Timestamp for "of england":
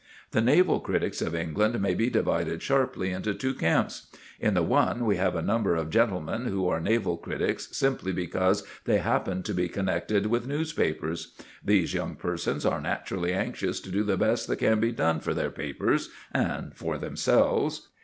1.21-1.79